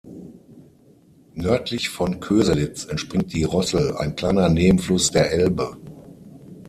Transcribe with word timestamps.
Nördlich 1.35 1.89
von 1.89 2.19
Köselitz 2.19 2.85
entspringt 2.85 3.33
die 3.33 3.43
Rossel, 3.43 3.95
ein 3.97 4.15
kleiner 4.15 4.49
Nebenfluss 4.49 5.11
der 5.11 5.31
Elbe. 5.31 5.77